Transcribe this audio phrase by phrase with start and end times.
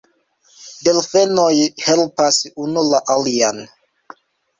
[0.85, 1.51] Delfenoj
[1.87, 3.61] helpas unu la alian.